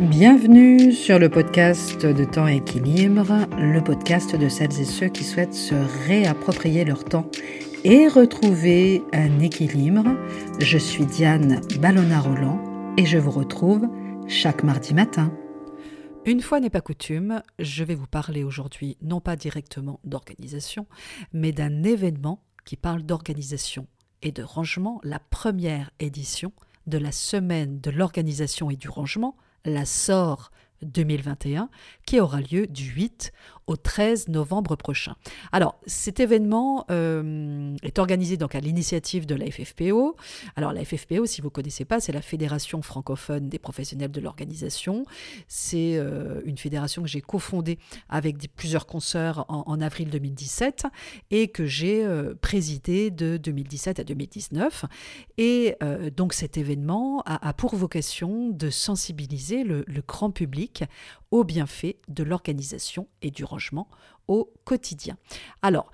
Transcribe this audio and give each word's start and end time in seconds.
Bienvenue 0.00 0.90
sur 0.90 1.20
le 1.20 1.28
podcast 1.28 2.04
de 2.04 2.24
Temps 2.24 2.48
Équilibre, 2.48 3.46
le 3.56 3.78
podcast 3.80 4.34
de 4.34 4.48
celles 4.48 4.80
et 4.80 4.84
ceux 4.84 5.06
qui 5.06 5.22
souhaitent 5.22 5.54
se 5.54 5.76
réapproprier 6.08 6.84
leur 6.84 7.04
temps 7.04 7.30
et 7.84 8.08
retrouver 8.08 9.04
un 9.12 9.38
équilibre. 9.38 10.04
Je 10.58 10.78
suis 10.78 11.06
Diane 11.06 11.60
Ballona-Roland 11.78 12.60
et 12.96 13.06
je 13.06 13.18
vous 13.18 13.30
retrouve 13.30 13.86
chaque 14.26 14.64
mardi 14.64 14.94
matin. 14.94 15.32
Une 16.24 16.40
fois 16.40 16.58
n'est 16.58 16.70
pas 16.70 16.80
coutume, 16.80 17.40
je 17.60 17.84
vais 17.84 17.94
vous 17.94 18.08
parler 18.08 18.42
aujourd'hui 18.42 18.96
non 19.00 19.20
pas 19.20 19.36
directement 19.36 20.00
d'organisation, 20.02 20.88
mais 21.32 21.52
d'un 21.52 21.84
événement 21.84 22.42
qui 22.64 22.76
parle 22.76 23.04
d'organisation 23.04 23.86
et 24.22 24.32
de 24.32 24.42
rangement, 24.42 25.00
la 25.04 25.20
première 25.20 25.92
édition 26.00 26.52
de 26.88 26.98
la 26.98 27.12
semaine 27.12 27.80
de 27.80 27.92
l'organisation 27.92 28.70
et 28.70 28.76
du 28.76 28.88
rangement 28.88 29.36
la 29.64 29.84
SOR 29.84 30.50
2021 30.82 31.68
qui 32.06 32.20
aura 32.20 32.40
lieu 32.40 32.66
du 32.66 32.84
8 32.84 33.32
au 33.66 33.76
13 33.76 34.28
novembre 34.28 34.76
prochain. 34.76 35.14
Alors, 35.52 35.78
cet 35.86 36.20
événement 36.20 36.84
euh, 36.90 37.74
est 37.82 37.98
organisé 37.98 38.36
donc 38.36 38.54
à 38.54 38.60
l'initiative 38.60 39.26
de 39.26 39.34
la 39.34 39.50
FFPO. 39.50 40.16
Alors, 40.56 40.72
la 40.72 40.84
FFPO, 40.84 41.26
si 41.26 41.40
vous 41.40 41.48
ne 41.48 41.52
connaissez 41.52 41.84
pas, 41.84 42.00
c'est 42.00 42.12
la 42.12 42.22
Fédération 42.22 42.82
francophone 42.82 43.48
des 43.48 43.58
professionnels 43.58 44.10
de 44.10 44.20
l'organisation. 44.20 45.04
C'est 45.48 45.96
euh, 45.96 46.42
une 46.44 46.58
fédération 46.58 47.02
que 47.02 47.08
j'ai 47.08 47.20
cofondée 47.20 47.78
avec 48.08 48.36
plusieurs 48.54 48.86
consoeurs 48.86 49.46
en, 49.48 49.80
avril 49.80 50.10
2017 50.10 50.86
et 51.30 51.48
que 51.48 51.66
j'ai 51.66 52.04
euh, 52.04 52.34
présidée 52.34 53.10
de 53.10 53.36
2017 53.36 54.00
à 54.00 54.04
2019. 54.04 54.84
Et 55.38 55.76
donc, 56.16 56.32
cet 56.32 56.56
événement 56.56 57.22
a, 57.26 57.52
pour 57.54 57.74
vocation 57.74 58.50
de 58.50 58.70
sensibiliser 58.70 59.64
le, 59.64 59.84
le 59.86 60.02
grand 60.06 60.30
public 60.30 60.84
aux 61.34 61.42
bienfaits 61.42 61.96
de 62.06 62.22
l'organisation 62.22 63.08
et 63.20 63.32
du 63.32 63.42
rangement 63.42 63.88
au 64.28 64.52
quotidien. 64.64 65.16
Alors, 65.62 65.90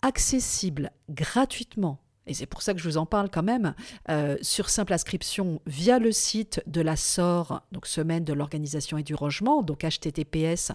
accessible 0.00 0.92
gratuitement 1.10 1.98
et 2.28 2.34
c'est 2.34 2.46
pour 2.46 2.62
ça 2.62 2.72
que 2.72 2.78
je 2.80 2.88
vous 2.88 2.96
en 2.96 3.06
parle 3.06 3.30
quand 3.30 3.42
même, 3.42 3.74
euh, 4.10 4.36
sur 4.42 4.68
simple 4.68 4.92
inscription 4.92 5.60
via 5.66 5.98
le 5.98 6.12
site 6.12 6.62
de 6.66 6.80
la 6.80 6.96
SOR, 6.96 7.62
donc 7.72 7.86
Semaine 7.86 8.24
de 8.24 8.32
l'Organisation 8.32 8.98
et 8.98 9.04
du 9.04 9.14
Rangement, 9.14 9.62
donc 9.62 9.84
https 9.84 10.72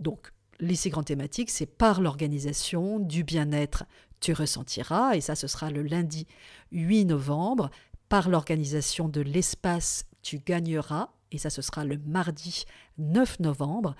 donc 0.00 0.32
les 0.60 0.74
six 0.74 0.90
grandes 0.90 1.06
thématiques, 1.06 1.50
c'est 1.50 1.66
par 1.66 2.00
l'organisation 2.00 2.98
du 2.98 3.24
bien-être, 3.24 3.84
tu 4.20 4.32
ressentiras, 4.32 5.14
et 5.14 5.20
ça 5.20 5.34
ce 5.34 5.46
sera 5.46 5.70
le 5.70 5.82
lundi 5.82 6.26
8 6.72 7.06
novembre, 7.06 7.70
par 8.08 8.28
l'organisation 8.28 9.08
de 9.08 9.20
l'espace, 9.20 10.06
tu 10.22 10.38
gagneras, 10.38 11.10
et 11.32 11.38
ça 11.38 11.50
ce 11.50 11.62
sera 11.62 11.84
le 11.84 11.98
mardi 12.06 12.64
9 12.98 13.40
novembre, 13.40 13.94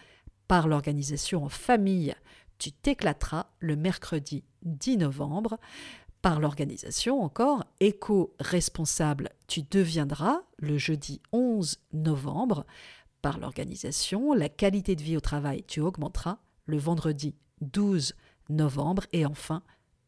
par 0.49 0.69
l'organisation 0.69 1.45
en 1.45 1.49
famille, 1.49 2.15
tu 2.59 2.73
t'éclateras 2.73 3.47
le 3.61 3.77
mercredi 3.77 4.45
10 4.63 4.99
novembre. 4.99 5.59
Par 6.23 6.41
l'organisation 6.41 7.23
encore, 7.23 7.65
éco-responsable, 7.81 9.31
tu 9.47 9.63
deviendras 9.63 10.41
le 10.59 10.79
jeudi 10.79 11.21
11 11.33 11.79
novembre. 11.93 12.65
Par 13.21 13.39
l'organisation, 13.39 14.33
la 14.33 14.49
qualité 14.49 14.97
de 14.97 15.03
vie 15.03 15.17
au 15.17 15.21
travail, 15.21 15.65
tu 15.67 15.81
augmenteras 15.81 16.39
le 16.67 16.79
vendredi 16.79 17.35
12 17.61 18.15
novembre. 18.49 19.05
Et 19.13 19.27
enfin, 19.27 19.63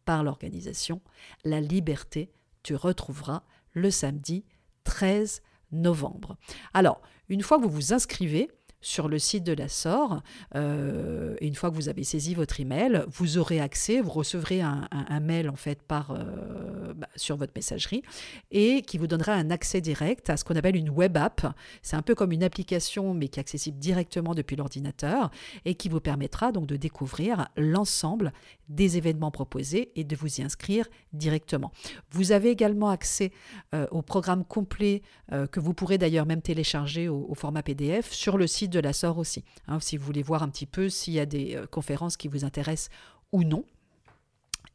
par 0.04 0.22
l'organisation, 0.22 1.00
la 1.44 1.60
liberté, 1.60 2.30
tu 2.62 2.74
retrouveras 2.74 3.42
le 3.72 3.90
samedi 3.90 4.44
13 4.84 5.42
novembre. 5.72 6.36
Alors, 6.72 7.02
une 7.28 7.42
fois 7.42 7.58
que 7.58 7.64
vous 7.64 7.70
vous 7.70 7.92
inscrivez, 7.92 8.50
sur 8.86 9.08
le 9.08 9.18
site 9.18 9.42
de 9.42 9.52
la 9.52 9.68
SOR. 9.68 10.22
Euh, 10.54 11.34
une 11.40 11.56
fois 11.56 11.70
que 11.70 11.74
vous 11.74 11.88
avez 11.88 12.04
saisi 12.04 12.34
votre 12.34 12.60
email, 12.60 13.04
vous 13.08 13.36
aurez 13.36 13.60
accès, 13.60 14.00
vous 14.00 14.10
recevrez 14.10 14.60
un, 14.60 14.86
mail 15.20 15.50
en 15.50 15.56
fait 15.56 15.82
par, 15.82 16.12
euh, 16.12 16.94
bah, 16.94 17.08
sur 17.16 17.36
votre 17.36 17.52
messagerie 17.56 18.02
et 18.52 18.82
qui 18.82 18.96
vous 18.96 19.08
donnera 19.08 19.32
un 19.32 19.50
accès 19.50 19.80
direct 19.80 20.30
à 20.30 20.36
ce 20.36 20.44
qu'on 20.44 20.54
appelle 20.54 20.76
une 20.76 20.90
web 20.90 21.16
app. 21.16 21.52
C'est 21.82 21.96
un 21.96 22.02
peu 22.02 22.14
comme 22.14 22.30
une 22.30 22.44
application 22.44 23.12
mais 23.12 23.26
qui 23.26 23.40
est 23.40 23.42
accessible 23.42 23.78
directement 23.78 24.34
depuis 24.34 24.54
l'ordinateur 24.54 25.32
et 25.64 25.74
qui 25.74 25.88
vous 25.88 26.00
permettra 26.00 26.52
donc 26.52 26.66
de 26.66 26.76
découvrir 26.76 27.48
l'ensemble 27.56 28.32
des 28.68 28.96
événements 28.98 29.32
proposés 29.32 29.90
et 29.96 30.04
de 30.04 30.14
vous 30.14 30.40
y 30.40 30.42
inscrire 30.44 30.86
directement. 31.12 31.72
Vous 32.12 32.30
avez 32.30 32.50
également 32.50 32.90
accès 32.90 33.32
euh, 33.74 33.88
au 33.90 34.02
programme 34.02 34.44
complet 34.44 35.02
que 35.50 35.58
vous 35.58 35.74
pourrez 35.74 35.98
d'ailleurs 35.98 36.24
même 36.24 36.40
télécharger 36.40 37.08
au, 37.08 37.26
au 37.28 37.34
format 37.34 37.64
PDF 37.64 38.12
sur 38.12 38.38
le 38.38 38.46
site 38.46 38.70
de 38.70 38.75
la 38.78 38.92
SOR 38.92 39.18
aussi, 39.18 39.44
hein, 39.68 39.80
si 39.80 39.96
vous 39.96 40.04
voulez 40.04 40.22
voir 40.22 40.42
un 40.42 40.48
petit 40.48 40.66
peu 40.66 40.88
s'il 40.88 41.14
y 41.14 41.20
a 41.20 41.26
des 41.26 41.56
euh, 41.56 41.66
conférences 41.66 42.16
qui 42.16 42.28
vous 42.28 42.44
intéressent 42.44 42.90
ou 43.32 43.44
non. 43.44 43.64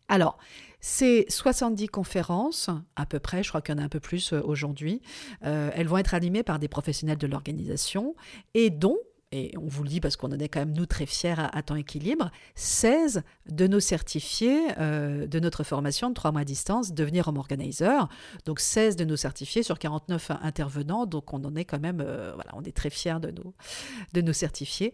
Alors, 0.08 0.38
ces 0.82 1.26
70 1.30 1.88
conférences, 1.88 2.70
à 2.96 3.06
peu 3.06 3.20
près, 3.20 3.44
je 3.44 3.50
crois 3.50 3.62
qu'il 3.62 3.76
y 3.76 3.78
en 3.78 3.82
a 3.82 3.86
un 3.86 3.90
peu 3.90 4.00
plus 4.00 4.34
euh, 4.34 4.42
aujourd'hui, 4.44 5.02
euh, 5.46 5.72
elles 5.74 5.88
vont 5.88 5.98
être 5.98 6.14
animées 6.14 6.44
par 6.44 6.60
des 6.60 6.68
professionnels 6.68 7.18
de 7.18 7.28
l'organisation 7.28 8.16
et 8.54 8.70
dont 8.72 8.98
et 9.32 9.54
on 9.58 9.68
vous 9.68 9.84
le 9.84 9.90
dit 9.90 10.02
parce 10.02 10.18
qu'on 10.18 10.32
en 10.32 10.40
est 10.40 10.50
quand 10.50 10.60
même 10.60 10.74
nous 10.74 10.86
très 10.86 11.06
fiers 11.06 11.36
à, 11.38 11.62
temps 11.62 11.76
équilibre, 11.76 12.32
16 12.56 13.24
de 13.50 13.68
nos 13.68 13.80
certifiés 13.80 14.60
euh, 14.78 15.26
de 15.26 15.40
notre 15.40 15.64
formation 15.64 16.10
de 16.10 16.14
3 16.14 16.34
mois 16.34 16.42
à 16.42 16.46
distance, 16.46 16.94
devenir 16.94 17.30
home 17.30 17.38
organizer. 17.38 18.10
Donc 18.46 18.60
16 18.60 18.98
de 18.98 19.06
nos 19.06 19.16
certifiés 19.16 19.64
sur 19.64 19.80
49 19.80 20.32
intervenants. 20.42 21.06
Donc 21.06 21.34
on 21.34 21.44
en 21.46 21.56
est 21.56 21.64
quand 21.64 21.80
même, 21.80 22.02
euh, 22.02 22.34
voilà, 22.36 22.52
on 22.56 22.64
est 22.64 22.76
très 22.76 22.90
fiers 22.90 23.20
de 23.22 23.32
nos, 23.32 23.54
de 24.14 24.22
nos 24.22 24.34
certifiés. 24.34 24.94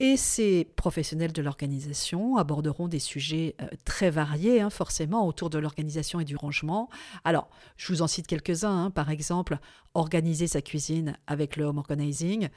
Et 0.00 0.18
ces 0.18 0.64
professionnels 0.76 1.32
de 1.32 1.40
l'organisation 1.40 2.36
aborderont 2.36 2.88
des 2.88 2.98
sujets 2.98 3.56
euh, 3.62 3.66
très 3.86 4.10
variés, 4.10 4.60
hein, 4.60 4.70
forcément, 4.70 5.26
autour 5.26 5.48
de 5.48 5.58
l'organisation 5.58 6.20
et 6.20 6.24
du 6.24 6.36
rangement. 6.36 6.90
Alors, 7.24 7.48
je 7.78 7.90
vous 7.90 8.02
en 8.02 8.06
cite 8.06 8.26
quelques-uns. 8.26 8.68
Hein. 8.68 8.90
par 8.90 9.10
exemple, 9.10 9.58
organiser 9.94 10.46
sa 10.46 10.60
cuisine 10.60 11.16
avec 11.26 11.56
le 11.56 11.64
home 11.64 11.78
organizing 11.78 12.48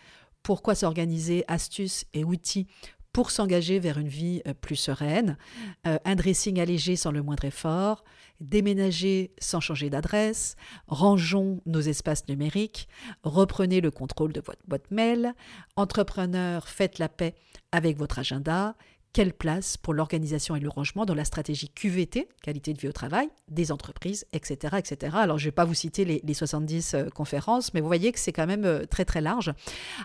pourquoi 0.43 0.75
s'organiser, 0.75 1.43
astuces 1.47 2.05
et 2.13 2.23
outils 2.23 2.67
pour 3.13 3.31
s'engager 3.31 3.79
vers 3.79 3.97
une 3.97 4.07
vie 4.07 4.41
euh, 4.47 4.53
plus 4.53 4.75
sereine, 4.75 5.37
euh, 5.85 5.97
un 6.05 6.15
dressing 6.15 6.59
allégé 6.59 6.95
sans 6.95 7.11
le 7.11 7.21
moindre 7.21 7.45
effort, 7.45 8.03
déménager 8.39 9.31
sans 9.39 9.59
changer 9.59 9.89
d'adresse, 9.89 10.55
rangeons 10.87 11.61
nos 11.65 11.81
espaces 11.81 12.27
numériques, 12.27 12.87
reprenez 13.23 13.81
le 13.81 13.91
contrôle 13.91 14.31
de 14.31 14.41
votre 14.41 14.61
boîte 14.67 14.89
mail, 14.91 15.33
entrepreneur, 15.75 16.67
faites 16.67 16.99
la 16.99 17.09
paix 17.09 17.35
avec 17.71 17.97
votre 17.97 18.19
agenda, 18.19 18.75
quelle 19.13 19.33
place 19.33 19.77
pour 19.77 19.93
l'organisation 19.93 20.55
et 20.55 20.59
le 20.59 20.69
rangement 20.69 21.05
dans 21.05 21.13
la 21.13 21.25
stratégie 21.25 21.69
QVT, 21.69 22.29
qualité 22.41 22.73
de 22.73 22.79
vie 22.79 22.87
au 22.87 22.93
travail, 22.93 23.29
des 23.49 23.71
entreprises, 23.71 24.25
etc. 24.33 24.77
etc. 24.77 25.17
Alors, 25.19 25.37
je 25.37 25.45
ne 25.45 25.47
vais 25.47 25.55
pas 25.55 25.65
vous 25.65 25.73
citer 25.73 26.05
les, 26.05 26.33
70 26.33 26.93
euh, 26.93 27.09
conférences, 27.09 27.73
mais 27.73 27.81
vous 27.81 27.87
voyez 27.87 28.11
que 28.11 28.19
c'est 28.19 28.31
quand 28.31 28.47
même 28.47 28.65
euh, 28.65 28.85
très 28.85 29.05
très 29.05 29.21
large. 29.21 29.53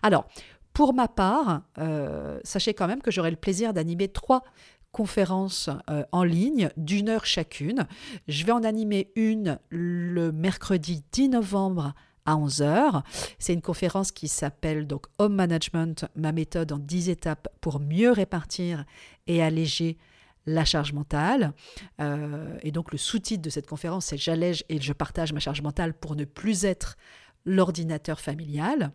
Alors, 0.03 0.27
pour 0.73 0.93
ma 0.93 1.09
part, 1.09 1.63
euh, 1.79 2.41
sachez 2.43 2.75
quand 2.75 2.87
même 2.87 3.01
que 3.01 3.11
j'aurai 3.11 3.31
le 3.31 3.37
plaisir 3.37 3.73
d'animer 3.73 4.09
trois 4.09 4.43
conférences 4.93 5.69
en 6.11 6.25
ligne 6.25 6.71
d'une 6.79 7.11
heure 7.11 7.27
chacune. 7.27 7.87
Je 8.29 8.47
vais 8.47 8.53
en 8.53 8.65
animer 8.65 9.13
une 9.15 9.59
le 9.69 10.33
mercredi 10.33 11.05
10 11.13 11.29
novembre 11.31 11.93
à 12.27 12.37
11h. 12.37 13.03
C'est 13.39 13.55
une 13.55 13.63
conférence 13.63 14.13
qui 14.13 14.29
s'appelle 14.29 14.87
donc 14.87 15.07
Home 15.19 15.35
Management, 15.35 16.07
ma 16.17 16.33
méthode 16.33 16.73
en 16.73 16.79
10 16.79 17.09
étapes 17.09 17.49
pour 17.61 17.81
mieux 17.81 18.11
répartir 18.11 18.85
et 19.27 19.43
alléger 19.43 19.97
la 20.47 20.65
charge 20.65 20.93
mentale. 20.93 21.53
Euh, 22.01 22.57
et 22.63 22.71
donc 22.71 22.93
le 22.93 22.99
sous-titre 22.99 23.43
de 23.43 23.51
cette 23.51 23.67
conférence, 23.67 24.07
c'est 24.07 24.17
J'allège 24.17 24.65
et 24.69 24.81
je 24.81 24.93
partage 24.93 25.33
ma 25.33 25.41
charge 25.41 25.63
mentale 25.63 25.93
pour 25.95 26.17
ne 26.17 26.25
plus 26.25 26.65
être 26.65 26.97
l'ordinateur 27.47 28.21
familial. 28.21 28.91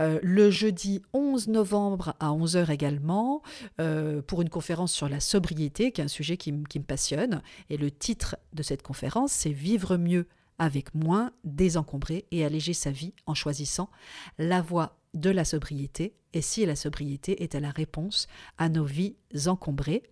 Euh, 0.00 0.18
le 0.22 0.50
jeudi 0.50 1.02
11 1.12 1.48
novembre 1.48 2.14
à 2.20 2.30
11h 2.30 2.70
également, 2.70 3.42
euh, 3.80 4.22
pour 4.22 4.42
une 4.42 4.48
conférence 4.48 4.92
sur 4.92 5.08
la 5.08 5.20
sobriété, 5.20 5.92
qui 5.92 6.00
est 6.00 6.04
un 6.04 6.08
sujet 6.08 6.36
qui, 6.36 6.54
qui 6.68 6.78
me 6.78 6.84
passionne. 6.84 7.42
Et 7.68 7.76
le 7.76 7.90
titre 7.90 8.36
de 8.54 8.62
cette 8.62 8.82
conférence, 8.82 9.32
c'est 9.32 9.52
Vivre 9.52 9.98
mieux 9.98 10.26
avec 10.62 10.94
moins, 10.94 11.32
désencombrer 11.42 12.24
et 12.30 12.44
alléger 12.44 12.72
sa 12.72 12.92
vie 12.92 13.14
en 13.26 13.34
choisissant 13.34 13.90
la 14.38 14.62
voie 14.62 15.00
de 15.12 15.28
la 15.28 15.44
sobriété 15.44 16.14
et 16.34 16.40
si 16.40 16.64
la 16.64 16.76
sobriété 16.76 17.42
était 17.42 17.58
la 17.58 17.72
réponse 17.72 18.28
à 18.58 18.68
nos 18.68 18.84
vies 18.84 19.16
encombrées. 19.46 20.04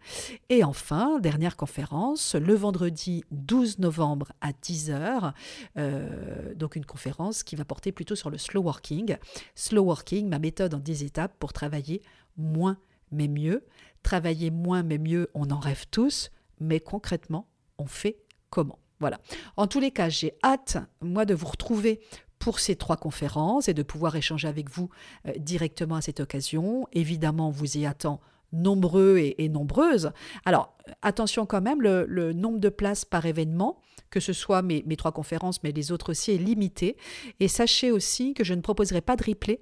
Et 0.49 0.65
enfin, 0.65 1.21
dernière 1.21 1.57
conférence, 1.57 2.35
le 2.35 2.53
vendredi 2.55 3.23
12 3.31 3.79
novembre 3.79 4.33
à 4.41 4.51
10h, 4.51 5.35
euh, 5.77 6.53
donc 6.57 6.75
une 6.75 6.85
conférence 6.85 7.45
qui 7.45 7.55
va 7.55 7.65
porter 7.65 7.93
plutôt 7.93 8.17
sur 8.17 8.29
le 8.29 8.37
slow 8.37 8.63
working. 8.63 9.19
Slow 9.55 9.85
working, 9.85 10.29
ma 10.29 10.41
méthode 10.41 10.75
en 10.75 10.81
10 10.81 11.05
étapes 11.05 11.37
pour 11.39 11.53
travailler 11.53 12.03
moins 12.37 12.77
mais 13.13 13.29
mieux. 13.29 13.65
Travailler 14.03 14.51
moins 14.51 14.83
mais 14.83 14.99
mieux, 14.99 15.31
on 15.35 15.49
en 15.51 15.61
rêve 15.61 15.85
tous, 15.93 16.33
mais 16.59 16.81
concrètement, 16.81 17.47
on 17.79 17.87
fait 17.87 18.19
comment? 18.51 18.81
Voilà. 19.01 19.19
En 19.57 19.67
tous 19.67 19.81
les 19.81 19.91
cas, 19.91 20.09
j'ai 20.09 20.35
hâte, 20.45 20.77
moi, 21.01 21.25
de 21.25 21.35
vous 21.35 21.47
retrouver 21.47 22.01
pour 22.39 22.59
ces 22.59 22.77
trois 22.77 22.97
conférences 22.97 23.69
et 23.69 23.75
de 23.75 23.83
pouvoir 23.83 24.17
échanger 24.17 24.49
avec 24.49 24.71
vous 24.71 24.91
euh, 25.27 25.33
directement 25.39 25.97
à 25.97 26.01
cette 26.01 26.21
occasion. 26.21 26.87
Évidemment, 26.93 27.51
vous 27.51 27.77
y 27.77 27.87
attend 27.87 28.21
nombreux 28.53 29.19
et, 29.19 29.49
nombreuses. 29.49 30.11
Alors, 30.45 30.75
attention 31.03 31.47
quand 31.47 31.61
même, 31.61 31.81
le, 31.83 32.33
nombre 32.33 32.59
de 32.59 32.69
places 32.69 33.05
par 33.05 33.27
événement, 33.27 33.81
que 34.11 34.21
ce 34.21 34.33
soit 34.33 34.63
mes, 34.63 34.83
trois 34.97 35.13
conférences, 35.13 35.63
mais 35.63 35.73
les 35.73 35.93
autres 35.93 36.11
aussi, 36.11 36.33
est 36.33 36.39
limité. 36.39 36.97
Et 37.39 37.49
sachez 37.49 37.91
aussi 37.91 38.35
que 38.35 38.45
je 38.45 38.55
ne 38.55 38.61
proposerai 38.61 39.01
pas 39.01 39.17
de 39.17 39.25
replay 39.25 39.61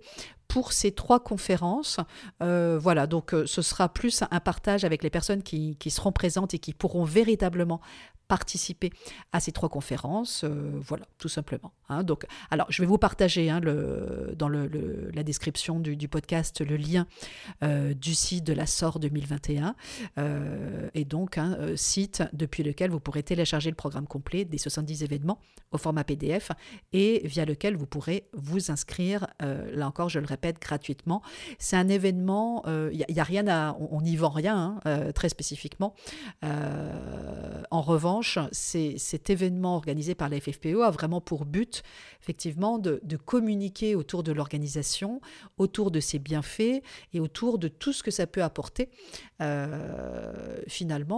pour 0.49 0.73
ces 0.73 0.93
trois 0.93 1.21
conférences. 1.21 1.99
Euh, 2.43 2.79
voilà, 2.81 3.07
donc 3.07 3.35
euh, 3.35 3.47
ce 3.47 3.63
sera 3.63 3.91
plus 3.91 4.25
un 4.31 4.41
partage 4.41 4.85
avec 4.85 5.03
les 5.03 5.11
personnes 5.11 5.43
qui, 5.43 5.77
seront 5.91 6.13
présentes 6.13 6.55
et 6.55 6.59
qui 6.59 6.73
pourront 6.73 7.05
véritablement 7.05 7.81
participer 8.29 8.91
à 9.33 9.41
ces 9.41 9.53
trois 9.53 9.69
conférences. 9.69 10.45
Euh, 10.45 10.73
voilà, 10.81 11.07
tout 11.19 11.29
simplement. 11.29 11.73
Hein. 11.89 12.05
alors, 12.51 12.67
je 12.71 12.83
vais 12.83 12.87
vous 12.87 12.99
partager 12.99 13.49
hein, 13.49 13.61
dans 13.61 14.49
la 14.49 15.23
description 15.23 15.81
du, 15.81 16.09
podcast 16.09 16.61
le 16.61 16.77
lien 16.77 17.07
du 17.63 18.15
site 18.15 18.45
de 18.45 18.53
la 18.53 18.67
SOR 18.67 18.99
2021 18.99 19.75
euh, 20.19 20.91
et 20.95 21.05
donc 21.05 21.18
un 21.37 21.53
hein, 21.53 21.76
site 21.76 22.23
depuis 22.32 22.62
lequel 22.62 22.91
vous 22.91 23.00
pourrez 23.00 23.23
télécharger 23.23 23.70
le 23.70 23.76
programme 23.76 24.06
complet 24.06 24.44
des 24.44 24.59
70 24.59 25.03
événements 25.03 25.38
au 25.73 25.79
format 25.79 26.05
PDF 26.05 26.50
et 26.93 27.23
via 27.25 27.44
lequel 27.44 27.76
vous 27.76 27.87
pourrez 27.87 28.29
vous 28.32 28.70
inscrire, 28.70 29.26
là 29.41 29.87
encore, 29.87 30.09
je 30.09 30.19
le 30.19 30.26
répète, 30.26 30.61
gratuitement. 30.61 31.23
C'est 31.59 31.76
un 31.76 31.88
événement, 31.88 32.65
il 32.67 33.05
n'y 33.09 33.20
a, 33.20 33.25
rien 33.25 33.47
à, 33.49 33.76
on 33.79 34.00
n'y 34.00 34.17
vend 34.17 34.31
rien 34.31 34.81
très 35.15 35.29
spécifiquement. 35.29 35.94
en 36.43 37.82
revanche, 37.82 38.38
cet 38.53 39.31
événement 39.31 39.76
organisé 39.76 40.14
par 40.14 40.29
la 40.29 40.41
FFPO 40.41 40.82
a 40.82 40.91
vraiment 40.91 41.21
pour 41.21 41.44
but, 41.44 41.82
effectivement, 42.23 42.79
de, 42.79 43.00
communiquer 43.25 43.94
autour 43.94 44.23
de 44.23 44.32
l'organisation, 44.32 45.21
autour 45.59 45.91
de 45.91 46.00
ses 46.00 46.19
bienfaits 46.19 46.82
et 47.12 47.21
autour 47.21 47.59
de 47.59 47.69
tout 47.69 47.93
ce 47.93 48.03
que 48.03 48.11
ça 48.11 48.26
peut 48.26 48.43
apporter, 48.43 48.91
euh, 49.43 50.61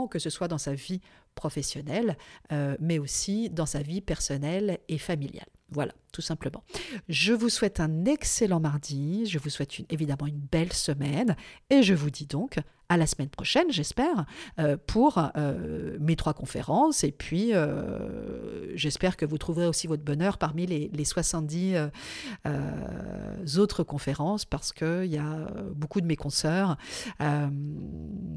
que 0.09 0.19
ce 0.19 0.31
soit 0.31 0.49
dans 0.49 0.59
sa 0.59 0.75
vie 0.75 1.01
professionnelle, 1.35 2.17
euh, 2.53 2.77
mais 2.81 2.99
aussi 2.99 3.51
dans 3.51 3.67
sa 3.67 3.83
vie 3.83 4.01
personnelle 4.01 4.79
et 4.89 4.99
familiale. 4.99 5.49
Voilà, 5.71 5.93
tout 6.13 6.23
simplement. 6.23 6.65
Je 7.09 7.33
vous 7.33 7.49
souhaite 7.49 7.81
un 7.81 8.05
excellent 8.05 8.61
mardi, 8.61 9.27
je 9.27 9.39
vous 9.39 9.51
souhaite 9.51 9.73
évidemment 9.91 10.27
une 10.27 10.41
belle 10.41 10.73
semaine 10.73 11.37
et 11.71 11.83
je 11.83 11.95
vous 11.95 12.11
dis 12.11 12.27
donc 12.27 12.61
à 12.91 12.97
la 12.97 13.07
semaine 13.07 13.29
prochaine, 13.29 13.71
j'espère, 13.71 14.27
euh, 14.59 14.77
pour 14.85 15.31
euh, 15.37 15.97
mes 16.01 16.17
trois 16.17 16.35
conférences. 16.35 17.05
Et 17.05 17.13
puis, 17.13 17.55
euh, 17.55 18.77
j'espère 18.77 19.17
que 19.17 19.25
vous 19.25 19.39
trouverez 19.39 19.69
aussi 19.69 19.87
votre 19.87 20.03
bonheur 20.03 20.39
parmi 20.39 20.67
les, 20.67 21.05
70 21.05 21.77
autres 23.59 23.85
conférences, 23.85 24.45
parce 24.45 24.73
qu'il 24.73 25.07
y 25.07 25.19
a 25.19 25.47
beaucoup 25.75 26.01
de 26.01 26.07
mes 26.07 26.17
consoeurs 26.17 26.77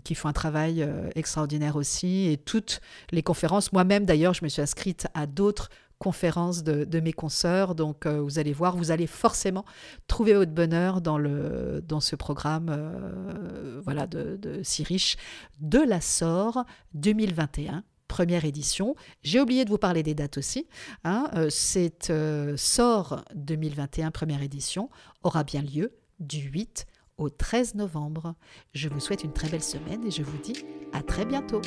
qui 0.03 0.15
font 0.15 0.30
un 0.30 0.33
travail 0.33 0.88
extraordinaire 1.15 1.75
aussi. 1.75 2.27
Et 2.27 2.38
toutes 2.38 2.80
les 3.12 3.24
conférences, 3.24 3.74
moi-même 3.74 4.06
d'ailleurs, 4.06 4.35
je 4.35 4.44
me 4.44 4.50
suis 4.50 4.62
inscrite 4.62 5.07
à 5.15 5.25
d'autres 5.25 5.69
conférences 6.04 6.64
de, 6.64 7.00
mes 7.00 7.14
consoeurs. 7.14 7.76
Donc 7.76 8.06
euh, 8.06 8.20
vous 8.20 8.38
allez 8.38 8.52
voir, 8.52 8.76
vous 8.76 8.92
allez 8.92 9.08
forcément 9.08 9.64
trouver 10.08 10.34
votre 10.34 10.52
bonheur 10.52 11.00
dans, 11.00 11.18
le, 11.18 11.82
dans 11.82 12.02
ce 12.02 12.18
programme 12.18 12.68
euh, 12.70 13.80
voilà, 13.86 14.06
de, 14.06 14.60
si 14.64 14.84
riche 14.84 15.16
de 15.62 15.80
la 15.80 16.02
SOR 16.02 16.66
2021 16.94 17.86
première 18.10 18.44
édition. 18.44 18.96
J'ai 19.24 19.40
oublié 19.40 19.64
de 19.64 19.70
vous 19.70 19.78
parler 19.78 20.04
des 20.04 20.14
dates 20.14 20.38
aussi. 20.38 20.68
Hein. 21.06 21.30
Euh, 21.36 21.50
cette 21.50 22.12
SOR 22.58 23.24
2021 23.36 24.12
première 24.12 24.44
édition 24.44 24.90
aura 25.24 25.46
bien 25.46 25.62
lieu 25.62 25.94
du 26.20 26.40
8 26.40 26.86
au 27.18 27.30
13 27.30 27.76
novembre. 27.76 28.36
Je 28.74 28.90
vous 28.90 29.00
souhaite 29.00 29.24
une 29.24 29.34
très 29.34 29.48
belle 29.48 29.64
semaine 29.64 30.06
et 30.06 30.12
je 30.12 30.22
vous 30.22 30.38
dis 30.38 30.66
à 30.92 31.02
très 31.02 31.26
bientôt. 31.26 31.62